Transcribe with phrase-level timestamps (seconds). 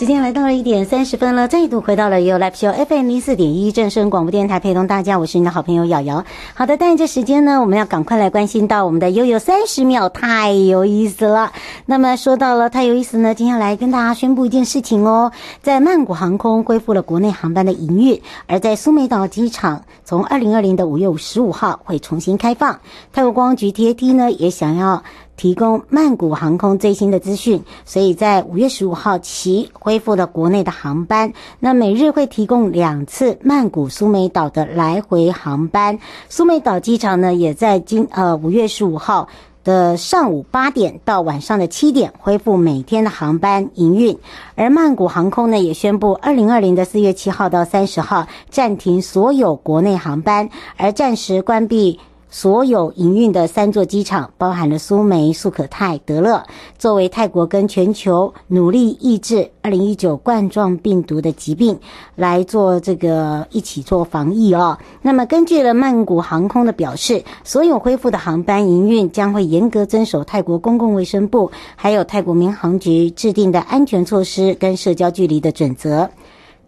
[0.00, 6.24] 时间来到了一点三十分了，再度回到了由 Live Show FM 零四点一正声广播电台陪同大家，我是你的好朋友瑶瑶。
[6.54, 11.52] 好的，但这时间呢，我们要赶快来关心到我们的悠悠三十秒，太有意思了。
[11.84, 22.80] 那么说到了太有意思呢，接下来跟大家宣布一件事情哦，在曼谷航空恢复了国内航班的营运，而在苏梅岛机场，从二零二零的五月十五号会重新开放。
[23.12, 25.02] 泰国观光局 TAT 呢也想要。
[25.40, 31.32] 提供曼谷航空最新的资讯，所以在五月十五号起恢复了国内的航班。
[31.58, 35.98] 那每日会提供两次曼谷苏梅岛的来回航班。
[36.28, 39.28] 苏梅岛机场呢，也在今呃五月十五号
[39.64, 44.18] 的上午八点到晚上的七点恢复每天的航班营运。
[44.56, 51.98] 而曼谷航空呢，也宣布二零二零的四月七号到三十号暂停所有国内航班，而暂时关闭。
[52.30, 56.42] 所有营运的三座机场，包含了苏梅、素可泰、德勒，
[56.78, 61.78] 作为泰国跟全球努力抑制二零一九冠状病毒的疾病，
[62.14, 64.78] 来做这个一起做防疫哦。
[65.02, 76.08] 那么根据了曼谷航空的表示，所有恢复的航班营运将会严格遵守泰国公共卫生部还有泰国民航局制定的安全措施跟社交距离的准则。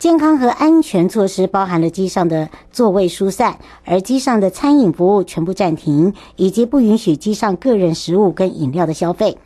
[0.02, 9.38] 健康和安全措施包含了机上的座位疏散，而机上的餐饮服务全部暂停，以及不允许机上个人食物跟饮料的消费。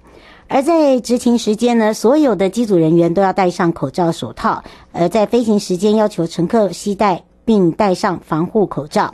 [0.49, 4.63] 而在执勤时间呢，所有的机组人员都要戴上口罩、手套；
[4.93, 9.13] 而在飞行时间，要求乘客携带并戴上防护口罩。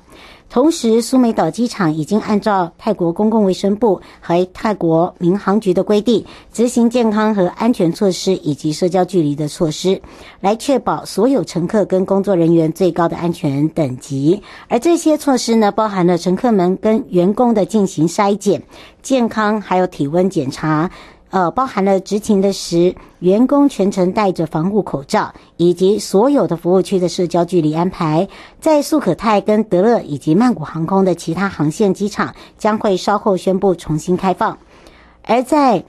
[0.53, 9.99] 同时，苏梅岛机场已经按照泰国公共卫生部和泰国民航局的规定，执行健康和安全措施以及社交距离的措施，
[10.41, 14.43] 来确保所有乘客跟工作人员最高的安全等级。
[14.69, 18.63] 而这些措施呢，包含了乘客们跟员工的进行筛检、
[19.01, 20.91] 健康还有体温检查。
[21.33, 28.29] 呃，包含了执勤的时，员工全程戴着防护口罩，以及所有的服务区的社交距离安排。
[28.61, 34.59] 在素可泰跟德勒以及曼谷航空的其他航线机场，将会稍后宣布重新开放。
[35.25, 35.83] 而在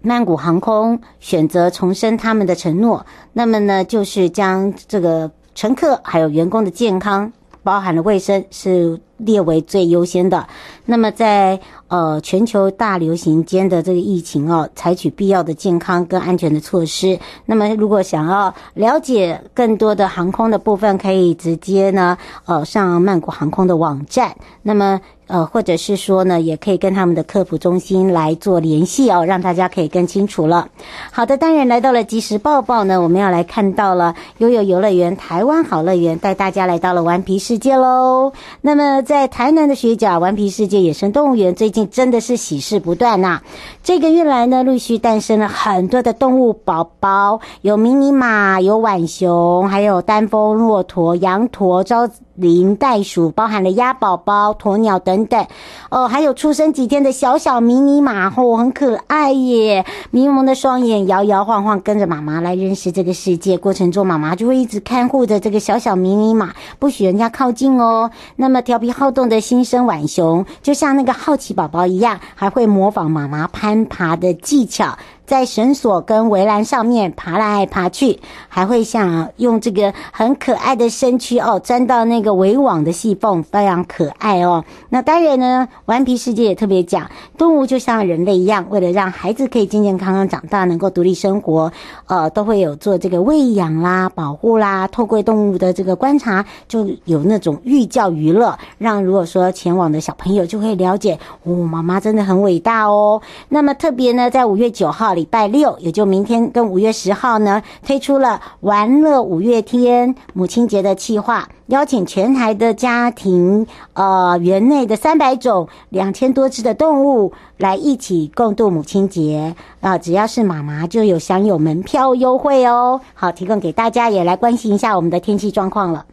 [0.00, 3.04] 曼谷航空选择重申他们的承诺，
[3.34, 7.30] 那么呢，就是将这个乘客还有员工的健康，
[7.62, 10.46] 包含了卫生是列为最优先的。
[10.86, 17.18] 那么在呃，全球大流行间的这个疫情哦，采取必要的健康跟安全的措施。
[17.46, 24.36] 那么，如果想要了解更多的航空的部分，可以直接呢，呃，上曼谷航空的网站。
[24.62, 30.68] 那么，呃，或者是说呢，也可以跟他们的客服中心来做联系哦，让大家可以更清楚了。
[31.10, 38.34] 好的，当然来到了即时报报呢，我们要来看到了悠悠游乐园台湾好乐园带大家来到了顽皮世界喽。
[38.60, 41.88] 那么，在台南的学甲顽皮世界野生动物园最近。
[41.88, 43.40] 真的是喜事不断呐、
[43.82, 52.06] 这个月来呢，陆续诞生了很多的动物宝宝，有迷你马，有浣熊，还有丹凤骆驼、羊驼、招
[52.38, 55.44] 林袋鼠，包含了鸭宝宝、鸵鸟等等。
[55.90, 59.84] 哦，还有出生几天的小小迷你马，哦，很可爱耶！
[60.12, 63.58] 迷蒙的双眼摇摇晃晃，跟着妈妈来认识这个世界。
[63.58, 68.10] 过程中，妈妈就会一直看护着这个小小迷你马，不许人家靠近哦。
[68.36, 74.96] 那么调皮好动的新生浣熊，就像那个好奇宝宝一样，还会模仿妈妈攀爬的技巧。
[75.28, 84.64] 在绳索跟围栏上面爬来爬去，还会像用这个很可爱的身躯哦，钻到那个围网的细缝，非常可爱哦。
[84.88, 91.70] 那当然呢，顽皮世界也特别讲，动物就像人类一样，为了让孩子可以健健康康长大，能够独立生活，
[92.06, 94.88] 呃，都会有做这个喂养啦、保护啦。
[94.88, 103.20] 透过动物的这个观察，就有那种寓教于乐，让如果说前往的小朋友就会了解，哦，妈妈真的很伟大哦。
[103.50, 105.17] 那么特别呢，在五月九号。
[105.18, 123.00] 礼拜六，也就明天跟五月十号呢，推出了玩乐五月天母亲节的企划，邀请全台的家庭，呃，园内的三百种、两千多只的动物来一起共度母亲节啊、只要是妈妈就有享有门票优惠哦。
[123.14, 126.06] 好，提供给大家也来关心一下我们的天气状况了。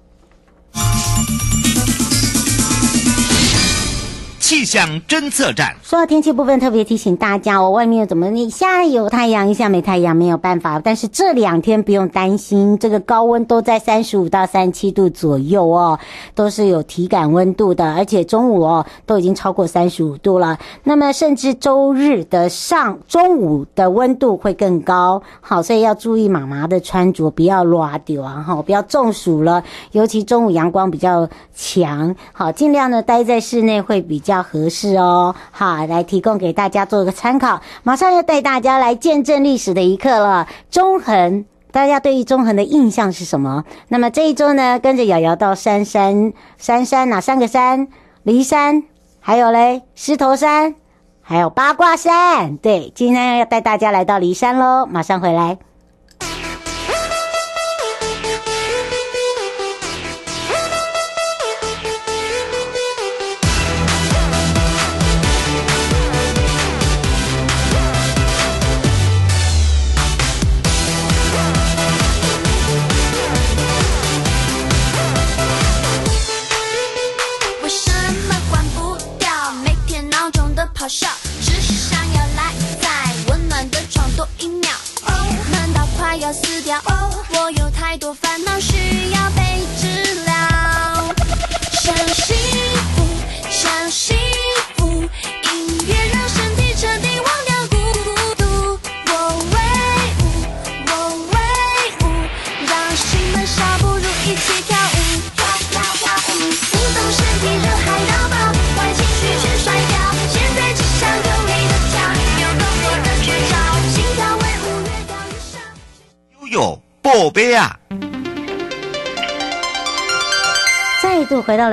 [4.46, 5.76] 气象侦测站。
[5.82, 10.80] 说到天气部分，特别提醒大家哦，外面怎么一下有太阳，一下没太阳，没有办法。
[10.80, 15.98] 但是这两天不用担心，这个高温都在三十五到三十七度左右哦，
[16.36, 20.60] 都是有体感温度的，而且中午哦都已经超过三十五度了。
[20.84, 29.64] 那么甚至周日的上中午的温度会更高，好，所以要注意妈妈的穿着，不要乱丢啊，哈，不要中暑了。
[29.94, 34.35] 尤其中午阳光比较强，好，尽量呢待在室内会比较。
[34.36, 37.62] 要合适哦，好，来提供给大家做个参考。
[37.84, 40.48] 马上要带大家来见证历史的一刻了。
[40.70, 43.64] 中横，大家对于中横的印象是什么？
[43.88, 47.88] 那么这一周呢，跟着瑶瑶到杉山，杉山哪三个山？
[48.26, 48.84] 骊山，
[49.20, 50.76] 还有嘞，狮头山，
[51.22, 52.58] 还有八卦山。
[52.58, 55.58] 对，今天要带大家来到骊山喽，马上回来。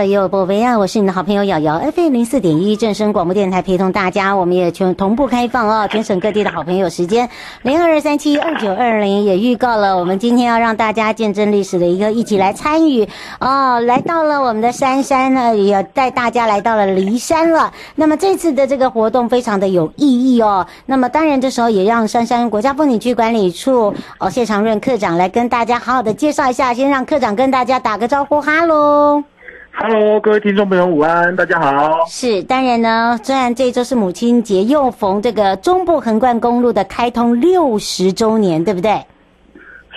[0.02, 0.76] 了悠悠宝贝啊！
[0.76, 7.30] 我是你的好朋友瑶瑶，FM 零四点一正声广播电台陪同大家，我们也全同步开放哦，全省各地的好朋友时间
[7.62, 13.08] 零二三七二九二零也预告了，我们今天要让大家见证历史的一个一起来参与
[13.38, 17.72] 哦，来到了我们的杉山呢，也带大家来到了骊山了。
[17.94, 20.66] 那么这次的这个活动非常的有意义哦。
[20.86, 29.22] 那么当然这时候也让杉山国家风景区管理处哦谢长润科长来跟大家好好的介绍一下，先让科长跟大家打个招呼，哈喽。
[29.74, 32.04] Hello，各位听众朋友，午安，大家好。
[32.06, 39.00] 是，当然呢，虽然这一周是母亲节，又逢这个中部横贯公路的开通六十周年，对不对？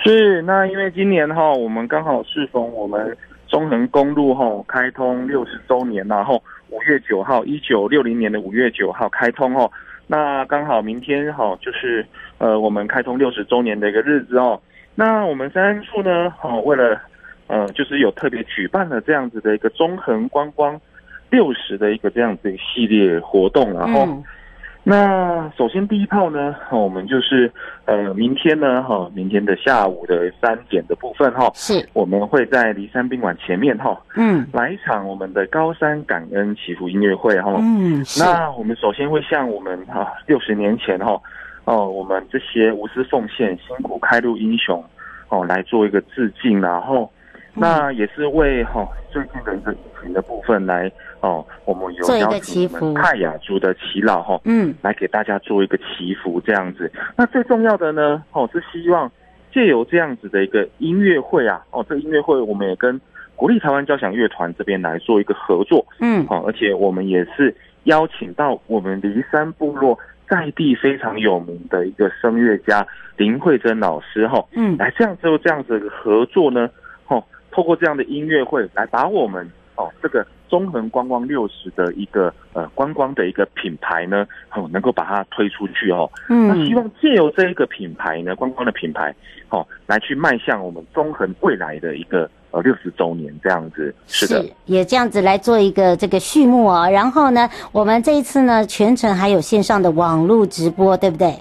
[0.02, 3.16] 是，那因为今年哈，我们刚好适逢我们
[3.48, 9.70] 中横公路哈开通六十周年，然后五月九号，一九六零年的五月九号开通哦，
[10.06, 12.04] 那刚好明天哈就是
[12.38, 14.60] 呃我们开通六十周年的一个日子哦。
[14.94, 16.98] 那我们三处呢，哈为了
[17.48, 20.80] 呃，就是有特别举办了这样子的一个中横观光
[21.30, 24.24] 六十的一个这样子一个系列活动，然后，嗯、
[24.84, 27.50] 那首先第一炮呢，我们就是
[27.84, 41.20] 呃，明天呢，哈，明天的下午的三点的部分，哈，是我们会在骊山宾馆前面，哈，嗯，来一场我们的高山感恩祈福音乐会，哈，嗯，那我们首先会向我们哈六十年前，哈，
[41.64, 44.82] 哦，我们这些无私奉献、辛苦开路英雄，
[45.28, 47.10] 哦，来做一个致敬，然后。
[47.58, 56.92] 那也是为哈、哦、最近的一个疫情的部分来哦，我们有邀请泰雅族的祈老哈，嗯，来给大家做一个祈福这样子。
[57.16, 59.10] 那最重要的呢，哦是希望
[59.50, 63.00] 借由这样子的一个音乐会啊，哦这个音乐会我们也跟
[63.34, 69.98] 国立台湾交响乐团这边来做一个合作，嗯，哦而且我们也是邀请到我们梨山部落
[70.28, 72.86] 在地非常有名的一个声乐家
[73.16, 76.68] 林慧珍老师哈，嗯，来这样子这样子的合作呢。
[77.56, 86.08] 透过这样的音乐会来把我们哦这个中横观光六十的一个呃观光的一个品牌呢，哦能够把它推出去哦。
[86.28, 89.14] 嗯，那希望借由这一个品牌呢，观光的品牌，
[89.48, 93.94] 哦来去迈向我们中横未来的一个呃六十周年这样子。
[94.06, 96.86] 是的，是也这样子来做一个这个序幕哦。
[96.90, 101.34] 然后呢，我们这一次呢全程还有线上的网络直播，对不对？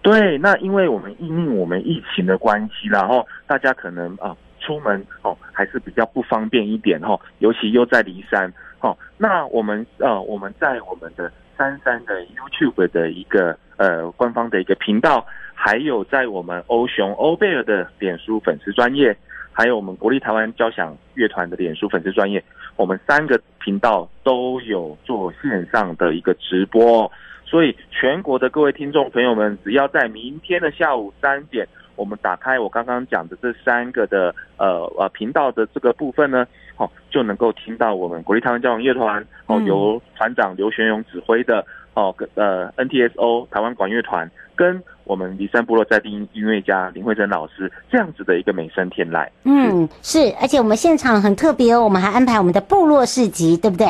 [0.00, 4.36] 对，那因为我们因应我们疫情的关系，然后大家可能啊。
[4.60, 8.96] 出门哦，还是比较不方便一点哈，尤其又在梨山哦。
[9.18, 19.16] 那我们呃，我们在我们的三山的 YouTube 的一个呃官方的一个频道，还有在我们欧熊欧贝尔的脸书粉丝专业，
[19.50, 22.42] 还有我们国立台湾交响乐团的脸书粉丝专业，
[22.76, 27.10] 我们三个频道都有做线上的一个直播，
[27.44, 31.66] 所以全国的各位听众朋友们，只要在明天的下午三点。
[32.00, 36.46] 我们打开我刚刚讲的这三个的呃呃频道的这个部分呢，
[36.78, 49.28] 哦，就能够听到我们国立台湾交响乐团哦，由团长刘玄勇指挥的哦，呃 NTSO 台湾管乐团跟我们离山部落在地音乐家林慧珍老师这样子的一个美声天籁。
[49.44, 53.86] 嗯，是，而且我们现场很特别哦，我们还安排我们的部落市集，对不对？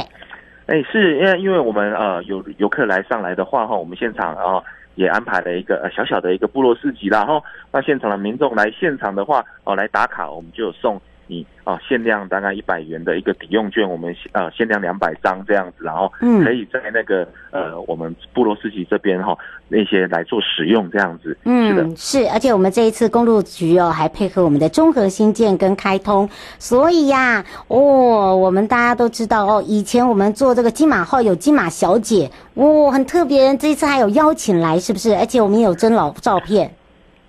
[0.67, 4.61] 哎，是因为因为我们呃有游客来上来的话哈，我们现场啊。
[5.01, 7.43] 也安排了一个小小的一个部落市集，然后
[7.73, 11.01] 那现场的民众来现场的话哦来打卡，我们就有送
[11.31, 16.13] 你啊限量大概一百元的一个抵用券，我们呃限量两百张这样子，然后
[16.45, 21.39] 可以在那个呃我们部落市集这边哈那些来做使用这样子。
[21.45, 35.15] 嗯，是的，是，而且我们这一次公路局哦还配合我们的综合新建跟开通，所以呀哦我们大家都知道哦，以前我们做这个金马号有金马小姐哦很特别，这一次还有邀请来是不是？
[35.15, 36.69] 而且我们也有真老照片。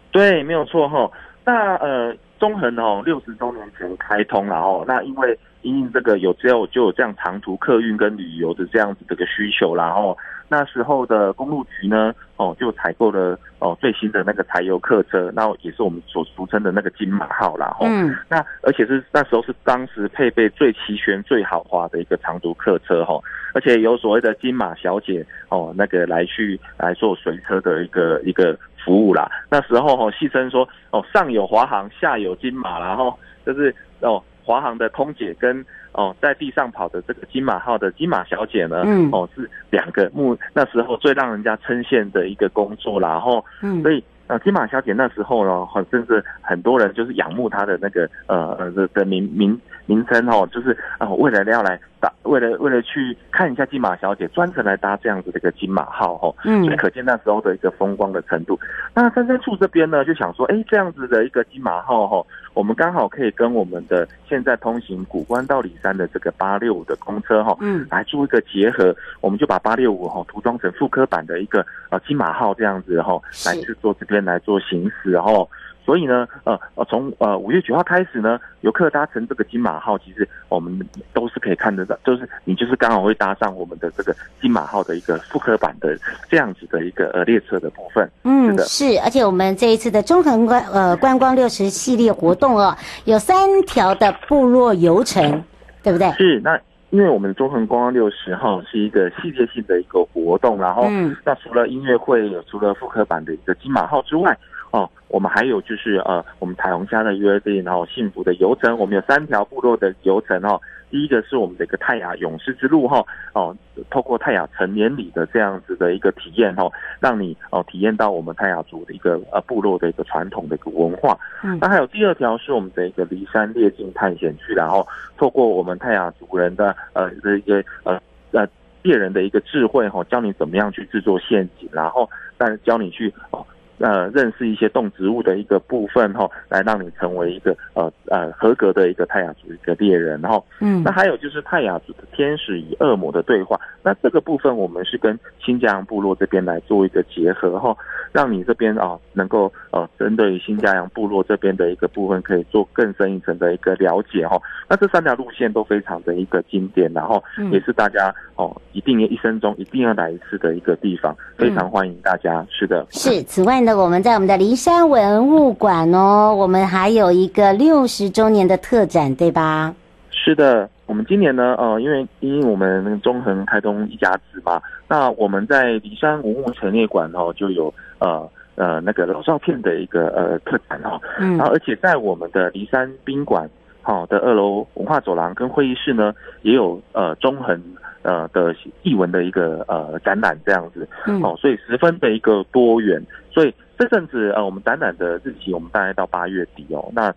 [0.09, 1.07] 对，没有错哈。
[1.45, 2.15] 那呃。
[2.41, 10.17] 中横哦，六十周年前开通了哦，那因为因应这个有只有就有这样长途客运跟旅游的这样子的一个需求，然后
[10.49, 17.77] 那时候的公路局呢，哦就采购了哦最新的那个柴油客车，那也是我们所俗称的那个金马号啦。
[17.79, 23.21] 哦，嗯，那而且是那时候是当时配备最齐全、最豪华的一个长途客车哈，
[23.53, 28.57] 而且有所谓的金马小姐哦，那个来去来做随车的一个一个。
[28.83, 49.59] 服务啦，那时候哦，戏称说哦，上有华航，下有金马，然后就是哦，华航的空姐跟哦在地上跑的这个金马号的金马小姐呢，嗯，哦是两个目那时候最让人家称羡的一个工作啦，然后嗯，所以呃金马小姐那时候呢，很甚至很多人就是仰慕她的那个呃呃的的名名
[49.91, 51.79] 名称哦，就是啊、呃、为了要来。
[52.23, 58.59] 为了为了去看一下金马小姐，专程来搭这样子的一个金马号哦，嗯，所以可见那时候的一个风光的程度。
[58.95, 75.47] 那三三处这边呢，就想说，哎，这样子的一个金马号哦，我们刚好可以跟我们的现在通行古关到里山的这个八六五的公车哈，嗯，来做一个结合，我们就把八六五哈涂装成复刻版的一个呃金马号这样子哈，来去做这边来做行驶，然后。
[75.83, 80.79] 所以呢，呃呃，从呃五月九号开始呢，游客搭乘这个金马号，其实我们
[81.11, 85.97] 都是可以看得到，就是你就是刚好会搭上我们的这个金马号的一个复刻版的
[86.29, 88.07] 这样子的一个呃列车的部分。
[88.23, 95.43] 嗯，是，而且我们这一次的中横观呃观光六十系列活动哦，有三条的部落游程，
[95.81, 96.11] 对不对？
[96.11, 96.59] 是，那
[96.91, 104.37] 因为我们中恒观光六十号是一个系列性的一个活动，然后嗯，那除了音乐会，除了复刻版的一个金马号之外。
[104.71, 110.59] 哦，我们还有就是呃，我们彩虹虾的约定，然后幸福的游程，我们有三条部落的游程哦。
[110.89, 113.01] 第一个是我们的一个泰雅勇士之路哈，
[113.33, 113.55] 哦，
[113.89, 121.17] 透过泰雅成年礼的这样子的一个体验哈，让你哦体验到我们泰雅族的一个呃部落的一个传统的一个文化。
[121.43, 124.85] 嗯，那还有第二条是我们的一个离山猎境探险区，然后
[125.17, 127.97] 透过我们泰雅族人的呃这一个呃
[128.31, 128.45] 呃
[128.83, 133.45] 猎人的一个智慧哈，教你怎么样去制作陷阱，然后但教你去哦。
[133.81, 147.75] 呃，认识一些动植物的一个部分哈，来让你成为一个呃呃合格的一个泰雅族一个猎人，然后嗯，那还有就是泰雅族的天使与恶魔的对话，那这个部分我们是跟新家阳部落这边来做一个结合哈，
[148.11, 154.39] 让你这边啊能够呃针对新家阳部落这边的一个部分可以做更深一层的一个了解哈。
[154.69, 162.45] 那这三条路线都非常的一个经典，然后也是大家哦一定一生中一定要来一次的一个地方，非常欢迎大家。
[162.49, 163.21] 是的，是。
[163.23, 163.77] 此外呢。
[163.81, 169.73] 我们在我们的骊山文物馆哦，我们还有一个六十周年的特展，对吧？
[170.11, 183.49] 是的，我们今年呢，呃，因为因为我们中恒开通一家子嘛，那我们在骊山文物陈列馆哦，就有呃呃那个老照片的一个呃特展哦，嗯，然后而且在我们的骊山宾馆
[183.81, 187.59] 好的二楼文化走廊跟会议室呢，也有呃中横
[188.03, 193.01] 呃的译文的一个呃展览这样子，嗯，哦，所以十分的一个多元。
[193.31, 196.91] 所以这阵子呃，我们展览的日期我们大概到八月底哦。
[196.93, 197.13] 那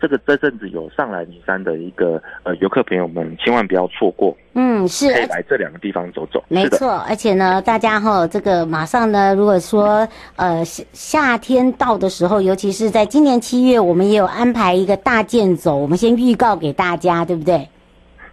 [0.00, 4.36] 这个这阵子有上来尼山的一个呃游客朋友们，千万不要错过。
[4.54, 6.42] 嗯，是可以来这两个地方走走。
[6.48, 17.66] 没错，而且呢，大家哈，这个马上呢，如果说呃夏夏天到的时候，尤其是在今年七月，我们也有安排一个大健走，我们先预告给大家，对不对？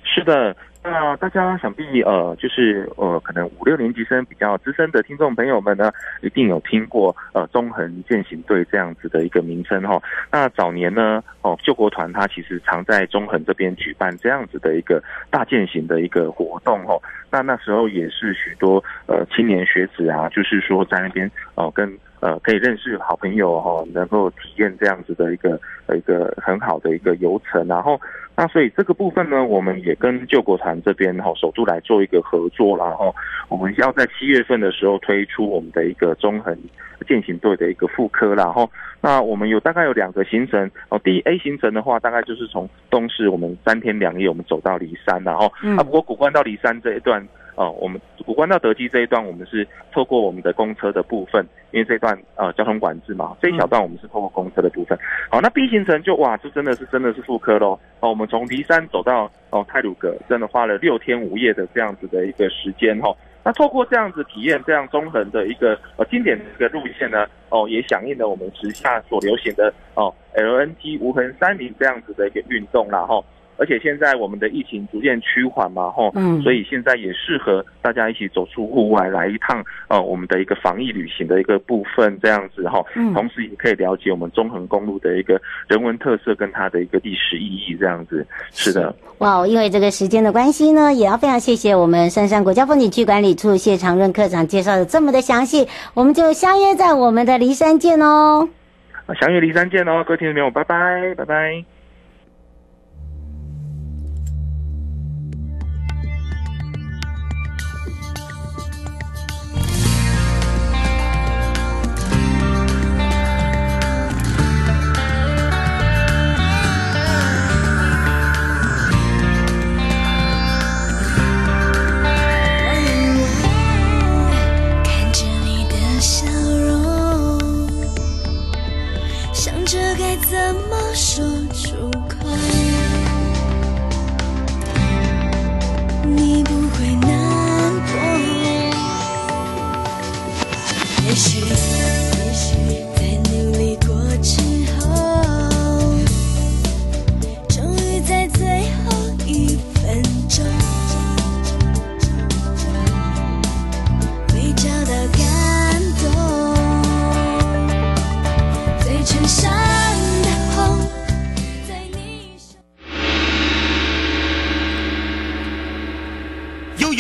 [0.04, 0.56] 是的。
[0.84, 10.02] 那大家想必呃，就是呃，可能五六年级生比较资深的听众朋友们呢，一定有听过呃中横健行队这样子的一个名称哈。
[10.32, 16.98] 那早年呢，哦救国团它其实常在中横这边举办这样子的一个大健行的一个活动哈。
[17.30, 21.88] 那那时候也是许多呃青年学子啊，就是说在那边哦、跟
[22.22, 25.60] 呃可以认识好朋友哈，能够体验这样子的一个
[25.94, 28.00] 一个很好的一个游程，然后。
[28.34, 33.14] 那所以这个部分呢，我们也跟救国团这边哈首都来做一个合作，然后
[33.50, 36.58] 我们要在七月份的时候推出我们的一个中横
[37.06, 38.68] 健行队的一个副科，然后
[39.02, 47.28] 那我们有大概有两个行程哦，第一 A 行程的话，大概就是从东市我们三天两夜，我们走到骊山，然后啊不过古关到骊山这一段。
[47.56, 54.98] 哦，我们古关到德基这一段，我们是透过我们的公车的部分，因为这段呃交通管制嘛，这一小段我们是透过公车的部分。
[55.30, 57.80] 好，那 B 行程就哇，这真的是真的是复刻喽。
[58.00, 63.14] 哦，我们从骊山走到哦泰鲁阁，真的花了六天五夜的这样子的一个时间哈。
[63.44, 73.20] 那透过这样子体验这样中横的一个呃经典的一个路线呢，哦也响应了我们时下所流行的哦 LNT 无痕山林这样子的一个运动啦哈。
[73.62, 88.92] 而且现在我们的疫情逐渐趋缓嘛，吼，嗯，所以现在也适合大家一起走出户外来一趟，呃，我们的一个防疫旅行的一个部分，这样子哈，嗯，同时也可以了解我们中横公路的一个人文特色跟它的一个历史意义，这样子，是的。
[89.20, 98.50] 哇，因为这个时间的关系呢，也要非常谢谢我们杉山国家风景区管理处谢长润科长介绍的这么的详细，我们就相约在我们的骊山见哦。
[99.20, 101.71] 相约骊山见哦，各位听众朋友，拜拜，拜拜。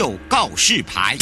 [0.02, 1.16] 有告示牌。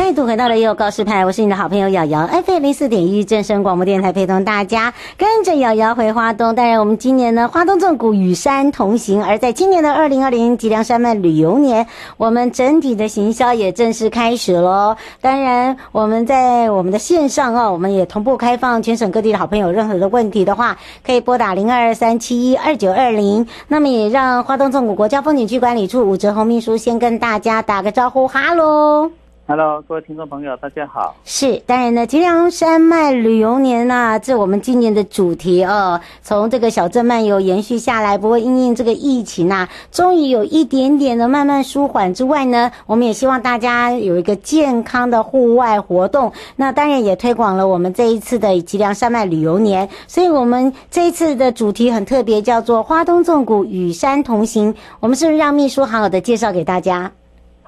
[0.00, 6.54] 再度回到了悠悠告示牌，我是你的好朋友瑶瑶，FM 零四点一正声广播电台陪同大家跟着瑶瑶回花东。
[6.54, 9.22] 当然，我们今年呢，花东纵谷与山同行。
[9.22, 11.86] 而在今年的二零二零吉良山脉旅游年，
[12.16, 14.96] 我们整体的行销也正式开始喽。
[15.20, 23.46] 当然，我们在我们的线上哦，我们也同步开放全省各地的好朋友，任何的问题的话，可以拨打零二三七一二九二零。
[23.68, 29.10] 那么也让花东纵谷国家风景区管理处武哲鸿秘书先跟大家打个招呼，哈喽。
[29.50, 31.12] Hello，各位听众朋友，大家好。
[31.24, 36.00] 是，当然呢，吉良山脉旅游年呐、啊，这我们今年的主题哦。
[36.22, 46.32] 从这个小镇漫游延续下来，不过因应这个疫情呐、啊，终于有一点点的慢慢舒缓之外呢，我们也希望大家有一个健康的户外活动。
[46.54, 54.72] 那当然也推广了我们这一次的吉良山脉旅游年，所以我们这一次的主题很特别，叫做花东纵谷与山同行。
[55.00, 57.10] 我们是不是让秘书好好的介绍给大家？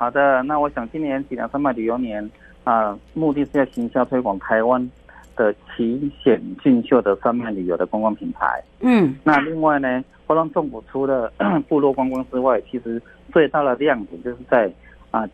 [0.02, 2.28] 好的，那我想今年吉良山脉旅游年
[2.64, 4.90] 啊，目的是要行销推广台湾
[5.36, 8.60] 的奇险俊秀的山脉旅游的观光品牌。
[8.80, 11.32] 嗯，那另外呢，花东纵谷除了
[11.68, 13.00] 部落观光之外，其实
[13.32, 14.68] 最大的亮点就是在
[15.12, 15.24] 啊，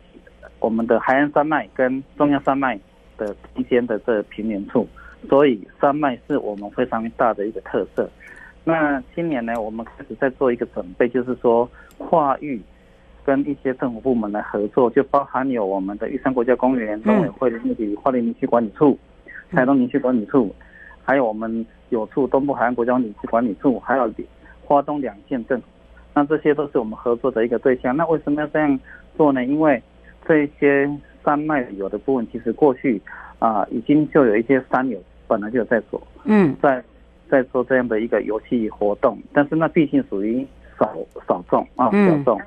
[0.59, 2.79] 我们的海岸山脉跟中央山脉
[3.17, 4.87] 的中间的这平原处，
[5.27, 8.07] 所以山脉是我们非常大的一个特色。
[8.63, 12.61] 那今年呢，我们开始在做一个准备，就是说跨域。
[13.29, 18.97] 跟一些政府部门来合作，就包含有我们的玉山国家公园、农委会的那里、花莲林区管理处、
[19.51, 20.51] 台东林区管理处，
[21.03, 24.11] 还有我们有处东部海岸国家林区管理处，还有
[24.65, 25.61] 花东两县镇，
[26.15, 27.95] 那这些都是我们合作的一个对象。
[27.95, 28.79] 那为什么要这样
[29.15, 29.45] 做呢？
[29.45, 29.79] 因为
[30.27, 30.89] 这些
[31.23, 32.99] 山脉旅游的部分，其实过去
[33.37, 36.83] 啊、呃、已经就有一些山友本来就有在做，嗯，在
[37.29, 40.43] 在做这样的一个游戏活动，但是那毕竟属于
[40.79, 42.41] 少少众啊，小众。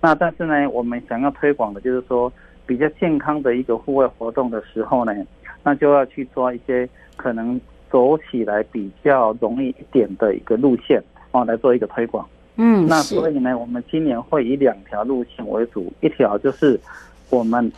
[0.00, 2.32] 那但是呢，我们想要推广的就是说
[2.66, 5.14] 比较健康的一个户外活动的时候呢，
[5.62, 7.60] 那就要去抓一些可能
[7.90, 12.26] 走起来比较容易一点的一个路线哦，来做一个推广。
[12.56, 16.78] 嗯，那所以呢，我们今年会以两条路线为主，一条就是
[17.30, 17.70] 我们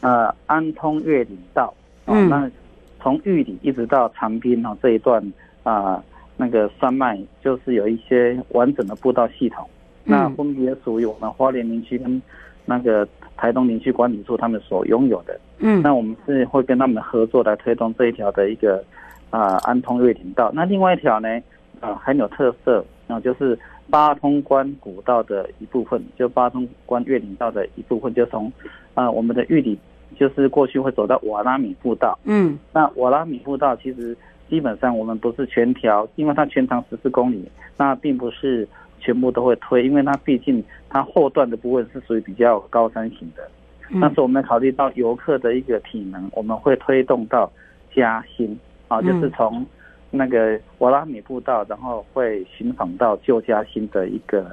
[0.00, 1.72] 呃安通越岭道，
[2.06, 2.50] 嗯，那
[3.00, 5.20] 从玉里一直到长滨哦这一段
[5.62, 6.04] 啊、呃、
[6.36, 9.68] 那个山脉，就是有一些完整的步道系统，
[10.04, 12.20] 那分别属于我们花莲林区跟
[12.64, 15.38] 那个台东林区管理处他们所拥有的。
[15.58, 18.82] 嗯，那我们是会跟他们合作来推动这一条的一个
[19.30, 20.50] 啊、呃、安通瑞林道。
[20.54, 21.28] 那另外一条呢，
[21.80, 23.58] 啊、呃、很有特色，那、呃、就是
[23.90, 28.46] 八通关古道的一部分，就八通关越岭道的一部分，就从
[28.94, 29.78] 啊、呃、我们的玉里，
[30.16, 32.18] 就是过去会走到瓦拉米步道。
[32.24, 34.16] 嗯，那瓦拉米步道其实
[34.48, 38.66] 基本上我们不是全条，因为它全长十四公里，那并不是
[39.02, 43.42] 全部都会推，因为它毕竟它后段的部分是属于比较高山型的。
[44.00, 47.50] 但是我们考虑到游客的一个体能，我们会推动到
[47.94, 49.66] 嘉兴啊，就是从
[50.10, 54.44] 那个瓦拉米步道，然后会寻访到旧嘉兴的一个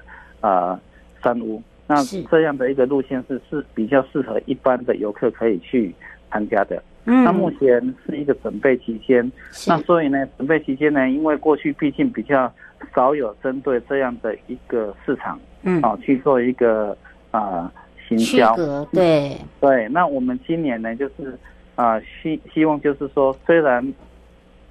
[0.41, 0.79] 啊、呃、
[1.23, 1.61] 山屋。
[1.87, 5.93] 那这样的一个路线是是比较适合一般的游客可以去
[6.29, 6.83] 参加的。
[7.05, 9.31] 那目前是一个准备期间，
[9.65, 12.51] 那所以呢，准备期间呢，因为过去毕竟比较
[12.93, 16.97] 少有针对这样的一个市场，嗯，啊去做一个
[17.31, 17.39] 啊。
[17.39, 17.71] 呃
[18.09, 18.55] 行销。
[18.91, 19.37] 对。
[19.59, 21.37] 对，那我们今年呢，就是
[21.75, 23.93] 啊希希望就是说，虽然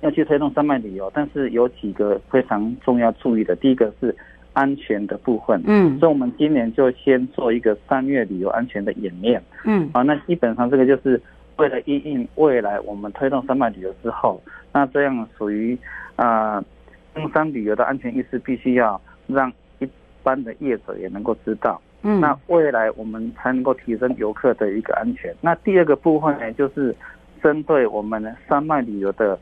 [0.00, 3.54] 要去推动山脉旅游，但是有几个非常重要注意的。
[3.54, 4.12] 第一个是
[4.54, 11.22] 安全的部分，嗯，所以我们今年就先做一个三月旅游安全的演练，嗯，啊，那基本上这个就是
[11.58, 14.42] 为了因应未来我们推动山脉旅游之后，
[14.72, 15.78] 那这样属于
[16.16, 16.60] 啊
[17.18, 19.88] 登山旅游的安全意识，必须要让一
[20.22, 21.80] 般的业者也能够知道。
[22.02, 25.34] 嗯，那未来我们才能够提升游客的一个安全。
[25.40, 26.94] 那第二个部分呢，就是
[27.42, 29.36] 针对我们山脉旅游的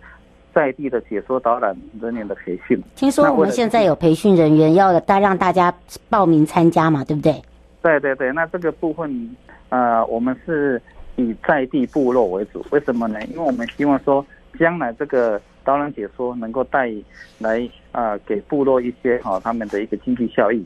[0.55, 2.83] 在地的解说导览人员的培训。
[2.95, 5.73] 听说我们现在有培训人员要大让大家
[6.09, 7.43] 报名参加嘛，对不对？
[7.83, 9.37] 对对对，那这个部分
[9.69, 10.81] 呃，我们是
[11.17, 12.65] 以在地部落为主。
[12.71, 13.23] 为什么呢？
[13.27, 14.25] 因为我们希望说，
[14.59, 16.91] 将来这个导览解说能够带
[17.39, 17.59] 来
[17.93, 20.65] 啊、呃，给部落一些哈、哦、他们的一个经济效益。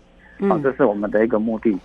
[0.49, 1.77] 好，这是我们的一个目的。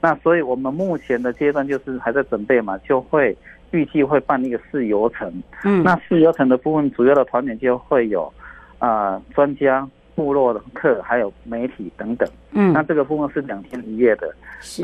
[0.00, 3.36] 那所以我们目前的阶段就是还在准备嘛，就会
[3.70, 5.32] 预计会办一个试游程。
[5.64, 8.30] 嗯，那试游程的部分主要的团点就会有
[8.78, 12.28] 啊专家、部落的客，还有媒体等等。
[12.50, 14.34] 嗯，那这个部分是两天一夜的。
[14.60, 14.82] 是。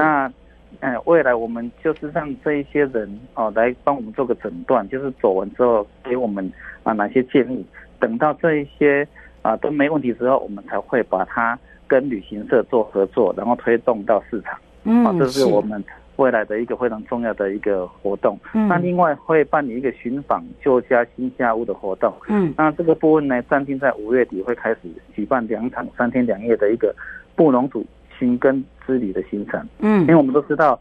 [0.80, 6.50] 那呃，未来我们就是让这一些人哦来帮我们做个诊断，就是走完之后给我们
[6.82, 7.64] 啊哪些建议。
[7.98, 9.06] 等到这一些
[9.42, 11.58] 啊都没问题之后，我们才会把它。
[11.90, 15.82] 跟旅行社做合作，然后推动到市场，嗯，这是我们
[16.16, 18.38] 未来的一个非常重要的一个活动。
[18.52, 24.80] 嗯，那另外会办理一个寻访旧家新家屋的活动，嗯，那这个部分呢，暂定在五月底会开始
[25.14, 26.94] 举办两场三天两夜的一个
[27.34, 27.82] 布农族
[28.18, 30.80] 寻根之旅的形成，嗯，因为我们都知道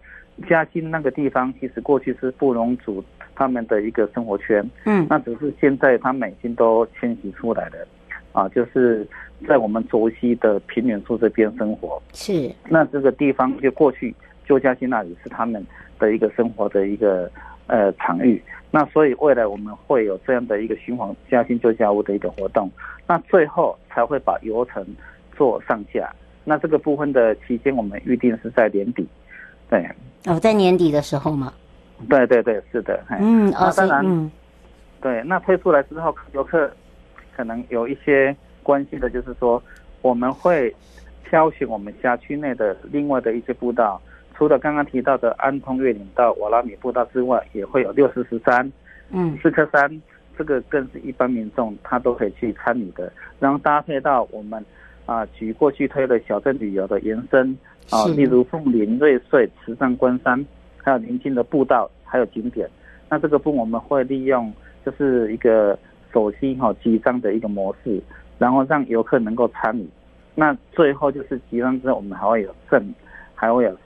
[0.49, 3.03] 嘉兴那个地方其实过去是布农族
[3.35, 7.87] 他们的一个生活圈，嗯，那只是现在他们已经都迁徙出来了。
[8.33, 9.07] 啊，就是
[9.47, 12.51] 在我们卓溪的平原处这边生活，是。
[12.69, 14.13] 那这个地方就过去
[14.45, 15.65] 旧嘉兴那里是他们
[15.97, 17.31] 的一个生活的一个
[17.65, 18.39] 呃场域。
[18.69, 22.69] 那所以未来我们会有这样的一个循环嘉兴旧家屋的一个活动。
[23.07, 24.85] 那最后才会把游程
[25.35, 26.07] 做上架。
[26.47, 29.05] 那这个部分的期间，我们预定是在年底。
[29.69, 29.85] 对。
[30.25, 31.53] 哦，在年底的时候吗？
[32.09, 33.03] 对对对，是的。
[33.19, 34.31] 嗯，那当然，嗯、
[35.01, 35.21] 对。
[35.25, 36.71] 那推出来之后，游客。
[37.35, 39.61] 可能有一些关系的，就是说
[40.01, 40.75] 我们会
[41.29, 44.01] 挑选我们辖区内的另外的一些步道，
[44.35, 48.71] 除了刚刚提到的安通越岭道、瓦拉米步道之外，也会有六四十三、
[49.11, 50.01] 嗯，四颗山，
[50.35, 53.13] 这个更是一般民众他都可以去参与的。
[53.39, 54.65] 然后搭配到我们
[55.07, 57.57] 啊，举过去推的小镇旅游的延伸
[57.89, 60.45] 啊，例如凤林、瑞穗、池上关山，
[60.77, 62.69] 还有邻近的步道，还有景点。
[63.09, 64.53] 那这个部分我们会利用，
[64.85, 65.75] 就是一个。
[66.13, 68.01] 手机哈集章的一个模式，
[68.39, 69.85] 然后让游客能够参与。
[70.33, 72.81] 那最后就是集章之后，我们还会有赠，
[73.35, 73.77] 还会有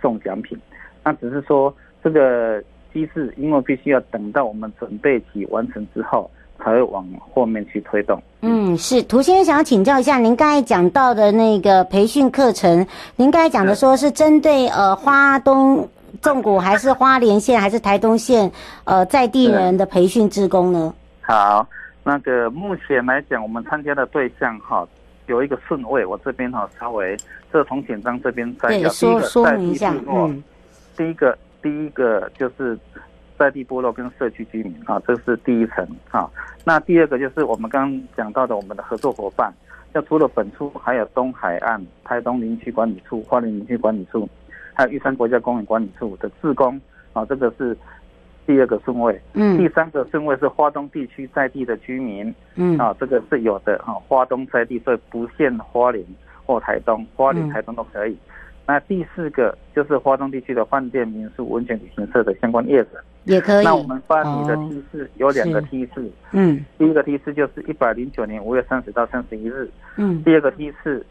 [0.00, 0.56] 送奖品。
[1.02, 6.30] 那只是说这个机制，因为必须要等到我们准备期完成之后，
[6.64, 8.20] 才会往后面去推动。
[8.40, 15.86] 嗯，是涂先生想要请教一下，您刚才讲到的那个培训课程，您刚才讲的说是针对呃花东
[16.22, 18.50] 纵谷，还是花莲县，还是台东县
[18.84, 20.94] 呃在地人的培训职工呢？
[21.20, 21.66] 好，
[22.02, 24.86] 那个目前来讲，我们参加的对象哈
[25.26, 27.16] 有一个顺位，我这边哈稍微
[27.52, 30.42] 这个从简章这边摘要，第一个在地部落，嗯，
[30.96, 32.78] 第一个第一个就是
[33.38, 36.30] 在地部落跟社区居民啊，这是第一层啊。
[36.64, 39.52] 那第二个就是我们刚刚讲到的我们的合作伙伴，
[39.92, 44.28] 要除了本处，还有东海岸、台东林区管理处、花莲林区管理处，
[44.72, 46.80] 还有玉山国家公园管理处的志工
[47.12, 47.76] 啊，这个是
[48.46, 49.20] 第二个顺位。
[49.34, 52.34] 嗯，第三个顺位是花东地区在地的居民。
[52.54, 56.04] 嗯，啊，这个是有的啊，花东在地，所以不限花莲
[56.46, 58.12] 或台东，花莲、台东都可以。
[58.12, 58.30] 嗯
[58.66, 62.92] 那第四个就是花东地区的饭店、民宿、温泉旅行社的相关业者，
[63.24, 63.64] 也可以。
[63.64, 71.04] 那我们发你的梯次有两个梯次，嗯，第一个梯次就是一百零九年五月三十到三十一日，嗯，第二个梯次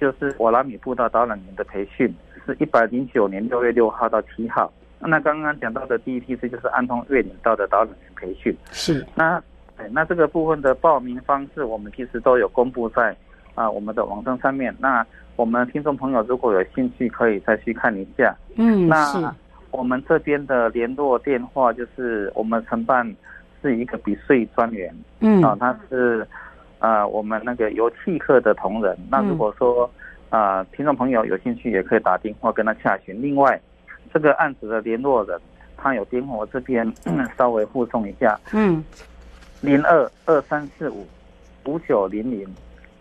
[0.00, 2.12] 就是瓦拉米布道导览员的培训，
[2.44, 4.72] 是一百零九年六月六号到七号。
[5.06, 9.06] 那刚刚讲到的第一批次就是安通越岭道的导览员培训，是。
[9.14, 9.42] 那，
[9.90, 13.14] 那这个部分的报名方式，我们其实都有公布在
[13.54, 14.74] 啊我们的网站上面。
[14.78, 18.34] 那我们听众朋友如果有兴趣，可以再去看一下。
[18.56, 19.34] 嗯，那
[19.74, 23.04] 我们这边的联络电话就是我们承办
[23.60, 24.94] 是一个比税专员。
[25.18, 26.24] 嗯，啊，他是
[26.78, 28.96] 呃我们那个油气课的同仁。
[29.10, 29.90] 那如果说
[30.30, 33.20] 啊、呃、听众朋友有兴趣，也可以打电话跟他洽询。
[33.20, 33.60] 另外，
[34.12, 35.36] 这个案子的联络人
[35.76, 36.90] 他有电话，我这边
[37.36, 38.38] 稍微附送一下。
[38.52, 38.84] 嗯，
[39.60, 41.04] 零二二三四五
[41.64, 42.46] 五九零零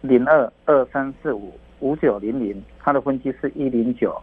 [0.01, 1.53] 零二二三四五。
[1.79, 4.15] 五九零零，他的分机是一零九，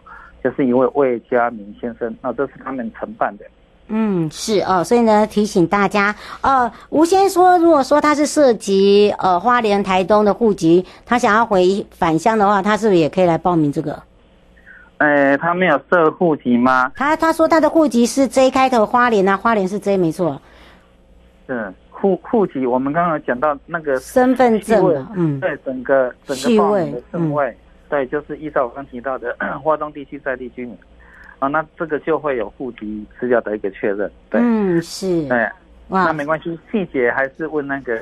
[0.43, 3.45] 就是一位魏家明先生，那这是他们承办的。
[3.87, 14.01] 嗯，是哦，所以呢，提醒大家，呃，吴先生说，如果说他是涉及呃花莲台东的户籍，他想要回返乡的话，他是不是也可以来报名这个？
[14.99, 16.91] 呃，他没有设户籍吗？
[16.95, 20.41] 他他说他的户籍是 J 开头，花莲啊，花莲是 J 没错。
[21.47, 21.73] 是。
[21.89, 27.55] 户户籍，我们刚刚讲到那个身份证，嗯，对，整个整个报名的顺位，
[27.91, 30.73] 对，就是依照我刚提到的 华东地区在地居民，
[31.39, 35.37] 啊，那这个就会有户籍资料的一个确认，对，嗯，是，对，
[35.89, 37.99] 哇，那没关系，细节还是问那个，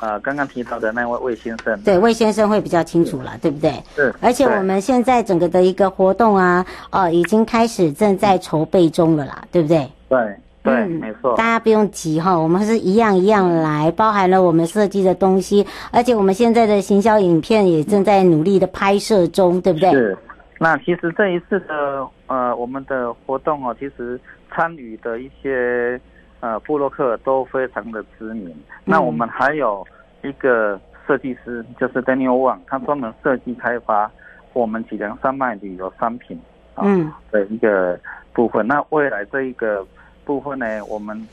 [0.00, 3.74] 呃，刚刚提到的那位魏先生，对，魏先生会比较清楚了，对不对？
[3.94, 9.86] 是，而且我们现在整个的一个活动啊，哦，已经开始正在筹备中了啦，对不对？
[10.08, 10.18] 对。
[10.66, 19.92] 对，嗯、没错，大家不用急哈，我们是一样一样来，包含了我们设计的东西，而且我们现在的行销影片也正在努力的拍摄中，对不对？
[19.92, 20.18] 是。
[20.58, 24.18] 那其实这一次的呃，我们的活动哦，其实
[24.50, 26.00] 参与的一些
[26.40, 28.48] 呃布洛克都非常的知名。
[28.48, 29.86] 嗯、那我们还有
[30.24, 34.10] 一个设计师，就是 Daniel Wang，他专门设计开发
[34.52, 36.36] 我们脊梁山脉旅游商品
[36.74, 36.84] 啊
[37.30, 37.96] 的一个
[38.32, 38.66] 部分。
[38.66, 39.86] 嗯、那未来这一个。
[40.26, 41.26] 部分呢，我们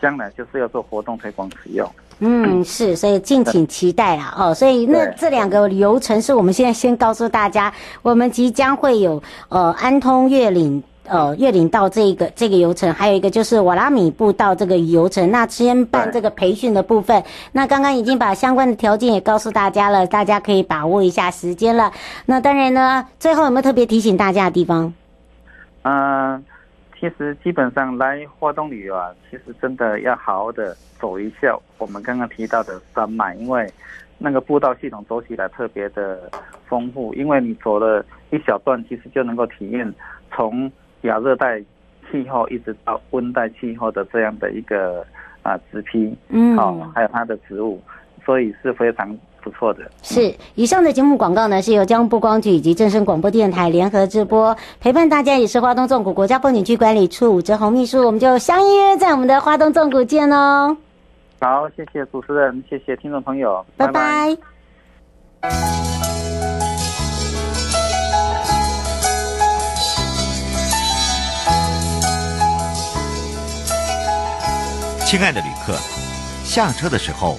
[0.00, 1.88] 将来就是要做活动推广使用。
[2.20, 4.34] 嗯，是，所以敬请期待啊！
[4.36, 15.30] 哦，所以那这两个流程是我们现在先告诉大家，我们即将会有呃安通越岭呃越岭道这个这个流程，还有一个就是瓦拉米步道这个流程。
[15.30, 21.92] 那先办这个培训的部分，那刚刚已经把相关的条件也告诉大家了，大家可以把握一下时间了。
[22.26, 24.92] 那当然呢，最后有没有特别提醒大家的地方？
[25.82, 26.42] 嗯、呃。
[26.98, 33.70] 其实基本上来花东旅游啊，其实真的要好好的走一下我们刚刚提到的山脉，因为
[34.18, 36.28] 那个步道系统走起来特别的
[36.66, 39.94] 丰富，因为你走了一小段，其实就能够体验
[40.32, 40.70] 从
[41.02, 41.60] 亚热带
[42.10, 45.06] 气候一直到温带气候的这样的一个
[45.42, 47.80] 啊植批，嗯，好，还有它的植物，
[48.24, 49.16] 所以是非常。
[49.42, 60.76] 不错的，是以上的节目广告呢，是由交通部光局以及正声广播电台联合直播，陪伴大家也是花东纵谷国家风景区管理处武哲宏秘书，我们就相约在我们的花东纵谷见哦。
[61.40, 64.36] 好，谢谢主持人，谢谢听众朋友，拜拜。
[75.06, 75.72] 亲爱的旅客，
[76.44, 77.38] 下车的时候。